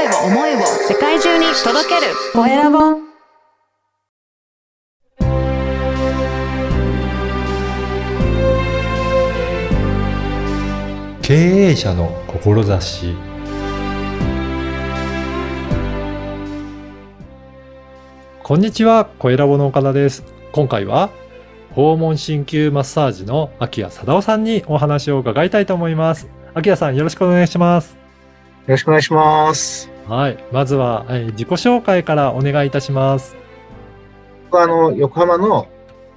[0.00, 2.78] 声を思いを世界中に届けるコエラボ
[11.20, 13.14] 経営者の志
[18.42, 20.24] こんにちは、コエラボの岡田です。
[20.52, 21.10] 今回は
[21.74, 26.26] 訪問鍼灸マッサージの秋谷貞夫さんにお話を伺いたいと思います。
[26.54, 28.00] 秋谷さん、よろしくお願いします。
[28.66, 29.89] よろしくお願いします。
[30.08, 30.44] はい。
[30.52, 33.36] まずは、えー自己紹介からお願いいたします。
[34.44, 35.68] 僕はあの、横浜の、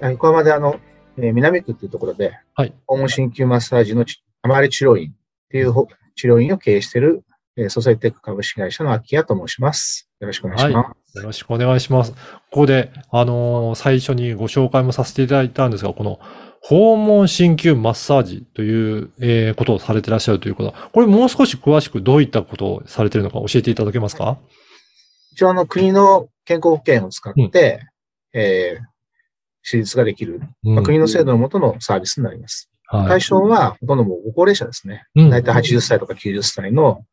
[0.01, 0.79] あ横浜であの、
[1.17, 5.13] えー南区っていうところで、はい訪問鍼灸マッサージのち甘り治療院っ
[5.49, 7.23] ていうほ治療院を経営している、
[7.55, 10.09] えーソサイテック株式会社の秋谷と申します。
[10.19, 11.17] よろしくお願いします。
[11.17, 12.13] よろしくお願いします。
[12.13, 12.17] こ
[12.51, 16.19] こで、あのー最初にご紹介もさせていただいたんですが、この
[16.65, 24.37] 訪問鍼灸マッサージという、えーことをされてらっしゃるということは、これもう少し詳しくどういったことをされているのか教えていただけますか？
[25.33, 27.81] 一応あの、国の健康保険を使って、
[28.33, 28.93] えー
[29.69, 32.69] 手術ができる、まあ、国の制度のもとのサービスになります。
[32.85, 35.05] はい対象はほとんどもうご高齢者ですね。
[35.15, 37.05] うんだいたい80歳とか90歳の、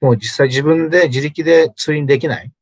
[0.00, 2.52] もう実際自分で自力で通院できない。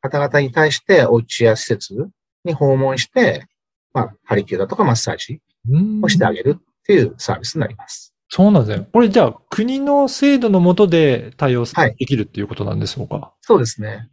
[0.00, 2.08] 方々に対してお家や施設
[2.44, 3.46] に訪問して、
[3.92, 8.14] まあ、ハリキューだとかマッサージうんをしてあげるっていうサービスになります。
[8.28, 8.88] そうなんですね。
[8.92, 14.08] これじゃあ、国の制度のもとで対応はいできるっていうことなんでしょうか、そうですね。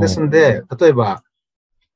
[0.00, 0.26] ですね。
[0.26, 1.22] ので、例えば、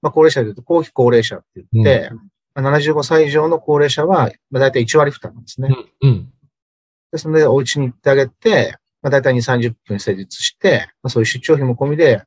[0.01, 2.11] まあ、高齢者で言うと、後期高齢者って言って、
[2.55, 5.69] まあ75歳以上の高齢者は、まあ、大体1割負担なんですね。
[6.03, 6.09] うん。
[6.09, 6.33] うん。
[7.13, 12.23] ですので、お家に行ってあげて、まあ、大体2、30分施術して、まあ、そういう出張費も込みで、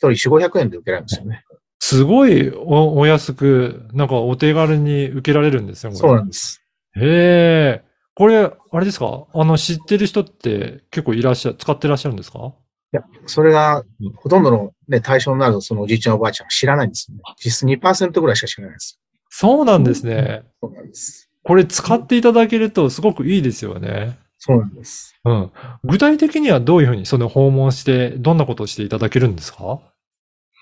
[0.00, 1.44] 1人4、500円で受けられるんですよね。
[1.86, 5.90] すごいおお安く、なんかお手軽に受けられるんですよ。
[5.90, 6.62] これそうなんです。
[6.96, 7.84] へえ。
[8.14, 9.26] これ、あれですか？
[9.34, 12.54] あの、知ってる人って結構いらっしゃ、使ってらっしゃるんですか？
[12.94, 17.22] いや、それがうん、ほとんどのね、対象になるそのおじいちゃんおばあちゃんは知らないんですよね。
[17.44, 18.98] 実質2%ぐらいしか知らないです。
[19.28, 20.44] そうなんですね。
[20.62, 21.28] そうなんです。
[21.42, 24.16] これ使っていただけるとすごくいいですよね。
[24.38, 25.14] そうなんです。
[25.26, 25.50] うん。
[25.84, 29.80] 具体的にはどういうふうにその訪問して、どんなことをしていただけるんですか？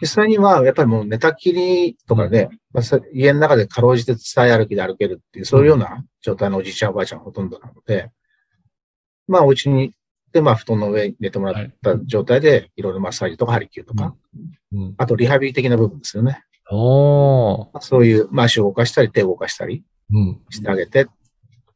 [0.03, 8.11] 実際には、やっぱりもう寝たきりとかで、まあ、さ家の中でかろうじて伝え歩きで歩けるっていう、そういうような状態のおじいちゃんおばあちゃんがほとんどなので、
[9.29, 9.95] まあ、お家に行っ
[10.33, 14.17] て、まあ、布団の上に寝てもらった状態で、いろいろマッサージとかハリキューとか、
[14.73, 14.95] うん。
[14.99, 16.43] あとリハビリ的な部分ですよね。
[16.73, 20.41] おそういう、まあ、足を動かしたり、手を動かしたりうん。
[20.51, 21.07] してあげてっ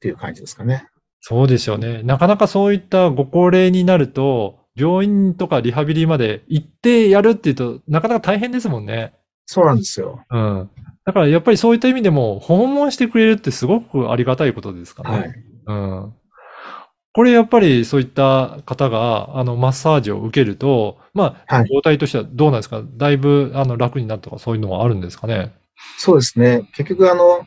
[0.00, 0.88] ていう感じですかね。
[1.20, 2.02] そうですよね。
[2.02, 9.14] なかなかそういったご高齢になると、病院とかリハビリまで行ってやるっていうと、なかなか大変ですもんね。
[9.46, 10.24] そうなんですよ。
[10.30, 10.70] うん。
[11.04, 15.10] だからやっぱりそういった意味でも、訪問してくれるってすごくありがたいことですかね。
[15.18, 15.34] はい。
[15.66, 16.14] うん。
[17.12, 22.82] これやっぱりそういった方が、あの、マッサージを受けると、まあ、はい状態としてはどうなんですか？
[22.84, 25.54] だいぶ、あの、楽になるとかそういうのはあるんですかね？
[25.96, 26.68] そうですね。
[26.74, 27.46] 結局、あの、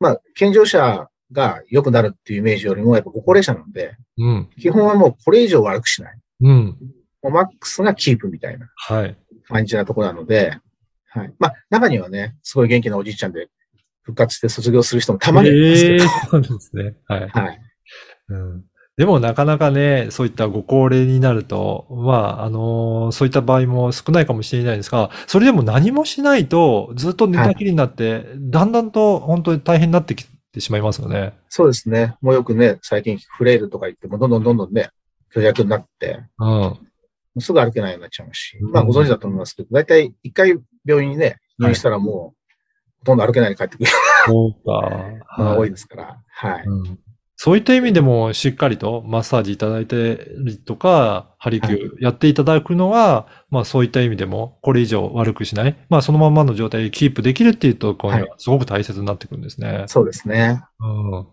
[0.00, 4.48] まあ、健常者が良くなるっていうイメージよりも、やっぱご高齢者なので、うん。
[4.58, 6.18] 基本はもうこれ以上悪くしない。
[6.40, 6.76] うん。
[7.22, 9.16] マックスがキープみたいなはい。
[9.48, 10.58] 感じなところなので、
[11.08, 11.34] はい。
[11.38, 13.48] まあ、中にはね、すごい元気なおじいちゃんで
[14.02, 16.94] 復活して卒業する人もたまにいますけど、ええそうですね。
[17.06, 17.28] はい。
[17.28, 17.60] はい。
[18.28, 18.64] うん
[19.00, 31.32] でもなかなかね、そういったご高齢になると、まあ、あのそういった場合も少ないかもしれないですが、それでも何もしないとずっと寝たきりになって、だんだんと本当に大変になってきてしまいますよね。
[31.48, 32.14] そうですね。
[32.20, 34.90] もうよくね、最近フレイルとか言っても、どんどんどんどんね、
[35.32, 36.20] 虚弱になって、
[37.38, 38.72] すぐ歩けないようになっちゃうし、うん。
[38.72, 42.40] まあご存知だと思いますけど、大体一回病院にね、入院したらもう、
[43.00, 43.90] ほとんど歩けないで帰ってくる。
[44.26, 44.60] そうか。
[45.36, 46.64] 多はいですから、はい。
[47.42, 55.74] うんそういった意味でもしっかりとマッサージいただいてりとか、ハリキューやっていただくのは、まあそういった意味でもこれ以上悪くしない。
[55.88, 59.84] まあそのままの状態でキープできるっていうところにはすごく大切になってくるんですね。
[59.86, 60.62] そうですね。
[60.80, 61.26] うん。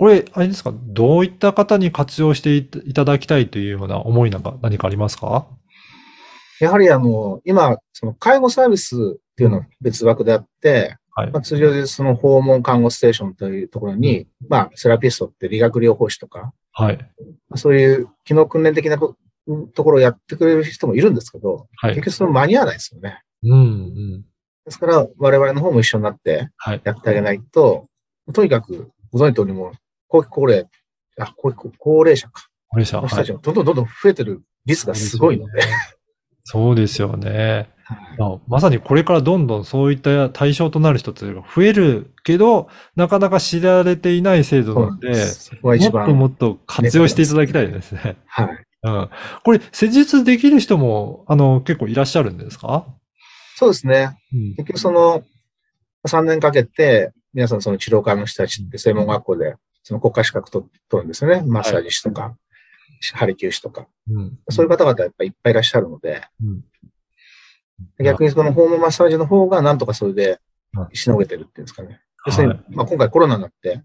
[0.00, 0.74] これ、あれですか？
[0.74, 5.46] どういった方に活用していただきたいというような思いなんか何かありますか？
[6.58, 16.96] やはりあの、今、その介護サービスっていうのは別枠であって、はいまあ、通常でその訪問看護ステーションというところに、まあ、セラピストって理学療法士とか、はい。
[16.96, 19.16] まあそういう機能訓練的なこ
[19.74, 22.06] ところをやってくれる人もいるんですけど、はい結。
[22.06, 23.22] 局その間に合わないですよね。
[23.42, 24.24] うん、うん。
[24.64, 26.80] ですから、我々の方も一緒になってはい。
[26.84, 27.86] やってあげないと、
[28.32, 29.72] とにかく、ご存知の通りもう、
[30.08, 30.66] 後期高齢、
[31.18, 32.48] あ、後期高齢者か。
[32.68, 33.32] これじゃあ、はいの人たち。
[33.32, 35.62] もどんどんどんどん増えてる率がすごいので。
[36.44, 37.68] そうですよね。
[37.84, 45.12] はいまあまさにこれからどんどんそういった対象となる人たちが増えるけど、なかなか知られていない制度なので、
[45.62, 46.24] もっとも番。
[46.28, 48.16] っと活用していただきたいですね。
[48.26, 48.64] はい。
[48.84, 49.10] うん。
[49.44, 52.86] これ、施術できる人も、あの、結構いらっしゃるんですか？
[53.56, 54.16] そうですね。
[54.32, 54.54] うん。
[54.56, 55.22] 結局その、
[56.08, 61.42] 3年かけて、皆さんその治療科の人たちって専門学校で、その国家資格取取るんですよね。
[61.46, 62.36] マッサージ師とか、
[63.14, 63.86] ハリキュー師とか。
[64.10, 64.38] うん。
[64.50, 66.64] そういう方々やっぱりいっぱいいらっしゃるので、うん。
[68.04, 70.40] 逆にそのホームマッサージの方がなんとかそれで
[70.92, 72.00] しのげてるっていうんですかね。
[72.26, 73.82] 要するに、はいまあ今回コロナになって、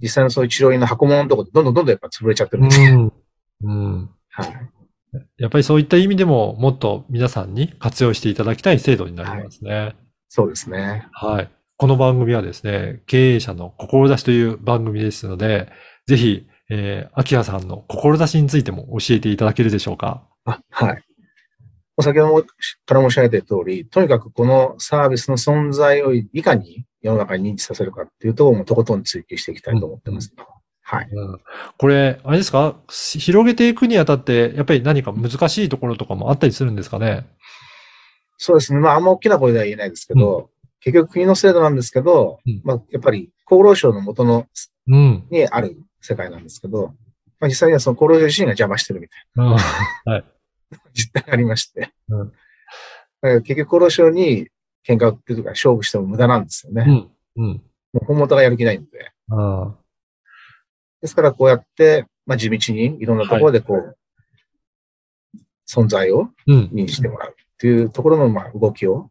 [0.00, 3.12] 実際のそういう治療院の箱物のところでどんどんどんどんやっぱ潰れちゃってるんですよ。
[3.62, 3.70] うん。
[3.70, 4.10] うん。
[4.30, 4.70] はい。
[5.38, 9.96] やっぱりそういった意味でも、もっと皆さんに活用していただきたい制度になりますね。
[10.28, 11.06] そうですね。
[11.12, 11.50] はい。
[11.78, 15.70] この番組はですね、経営者の志という番組ですので、
[16.06, 20.24] ぜひ、えー、秋葉さんの志についても教えていただけるでしょうか？
[20.44, 21.02] あ、はい。
[21.96, 22.42] お先ほども
[22.84, 30.34] から申し上げた通り、とにかくこのサービスの存在をいかに世の中に認知させるかっていうところもとことん追求していきたいと思ってます。
[30.82, 31.08] はい。
[31.10, 31.40] うん、
[31.78, 32.76] これ、あれですか？
[32.88, 37.26] 広げていくにあたって、やっぱり何か難しいところとかもあったりするんですかね？
[38.36, 38.80] そうですね。
[38.80, 44.46] まあ、あんま大きな声では言えないですけど、結局国の制度なんですけど、うんまあ、やっぱり厚労省の元の
[44.88, 45.26] うん。
[45.30, 46.94] にある世界なんですけど、
[47.40, 49.58] まあ、実際にはその厚労省自身が邪魔してるみたいうんは
[50.18, 50.24] い。
[50.70, 52.32] な実態がありまして、うん
[53.22, 54.48] だから結局厚労省に
[54.86, 57.10] 喧嘩売ってるとか勝負しても無駄なんですよね。
[57.36, 57.44] うん。
[57.44, 57.62] うん。
[57.92, 59.10] もう本元がやる気ないんで。
[59.30, 59.74] あ
[61.00, 63.96] ですからこうやって、まあ、地道にいろんなところでこう、
[65.68, 66.70] 存在をうん。
[66.72, 69.10] 認知してもらうっていうところのまあ動きを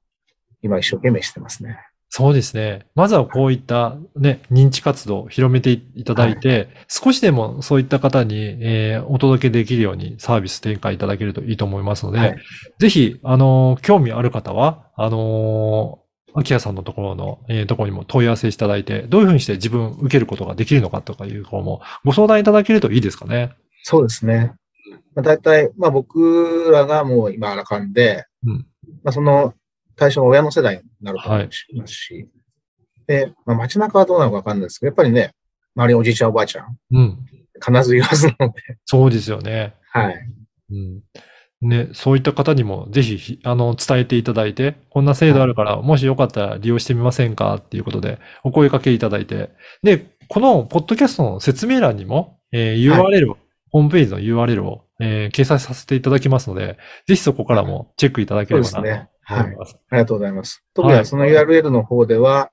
[0.62, 1.80] 今一生懸命してますね。
[2.10, 2.86] そうですね。
[2.96, 12.36] まずはこういったね、認知活動を広めていただいて、少しでもそういった方に、えーお届けできるようにサービス展開いただけるといいと思いますので、はい。
[12.80, 23.52] ぜひ、あのー興味ある方は、あのー、秋谷さんのところの、えーところにも問い合わせいただいて、どういうふうにして自分受けることができるのかとかいう方もご相談いただけるといいですかね。
[23.84, 24.54] そうですね。
[25.16, 28.66] まあ、大体、まあ僕らがもう今あらかんで、うん
[29.04, 29.54] まあその
[29.96, 32.28] 対象が親の世代になると思いますし、
[33.08, 35.34] で、まあ街中はどうなのかわかんないですけど、やっぱりね、
[35.76, 37.20] 周りにおじいちゃんおばあちゃん、うん。
[37.64, 39.76] 必ずいるはずなので、そうですよね。
[39.92, 40.16] はい。
[40.72, 41.02] うん。
[41.62, 49.50] ね、そういった方にもぜひひ、あの、伝えていただいて、こんな制度あるから、もしよかったら利用してみませんかっていうことで、お声掛けいただいて。
[49.82, 53.38] で、このポッドキャストの説明欄にも、えー URL を、
[53.72, 56.78] ホームページの URL を、えー掲載させていただきますので、
[57.08, 59.10] ぜひそこからもチェックいただければなね。
[59.26, 59.40] はい。
[59.40, 59.56] あり
[59.98, 60.64] がとうございます。
[60.74, 62.52] 特にその URL の方では、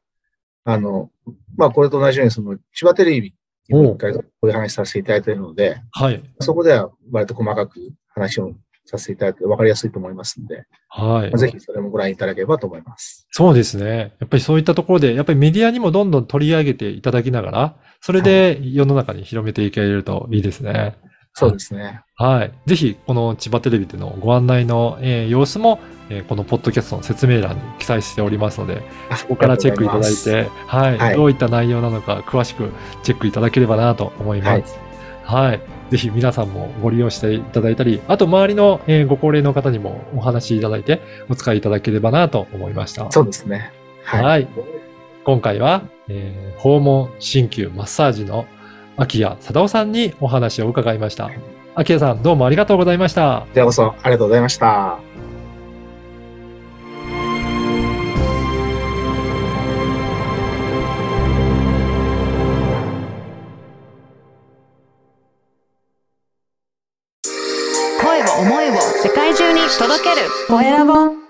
[0.64, 1.10] あの、
[1.56, 3.34] まあこれと同じように、その千葉テレビ
[3.68, 6.22] にも一回こういう話させていただいているので、はい。
[6.40, 7.78] そこでは割と細かく
[8.14, 8.52] 話を
[8.86, 11.38] させていただいて分かりやすいと思いますので、はいまあ。
[11.38, 13.26] ぜひそれもご覧いただければと思います。
[13.30, 14.14] そうですね。
[14.18, 20.96] やっぱりそういったところで、やっぱりメディアにもどんどん取り上げていただきながら、それで世の中に広めていけるといいですね。
[21.34, 22.02] そうですね。
[22.16, 22.52] はい。
[22.66, 25.80] ぜひ、この千葉テレビでのご案内の、えー様子も、
[26.10, 28.82] えーこのポッドキャストの説明欄に記載しておりますので、
[29.16, 32.70] そここからチェックいただいて、はい、はいどういった内容なのか詳しく
[33.02, 34.78] チェックいただければなと思います。
[35.24, 35.60] はい。
[35.90, 41.00] ぜひ皆さんもご利用していただいたり、あと周りの、えーご高齢の方にもお話しいただいて、
[41.30, 43.10] お使いいただければなと思いました。
[43.10, 43.72] そうですね。
[44.04, 44.24] はい。
[44.24, 44.48] はい
[45.24, 48.44] 今回は、えー訪問鍼灸マッサージの
[48.96, 51.30] 秋谷貞夫さんにお話を伺いました。
[51.74, 53.46] 秋谷さん、どうもありがとうございました。
[53.46, 54.98] こちらこそありがとうございました。
[68.00, 71.21] 声を思いを世界中に届けるコエラボ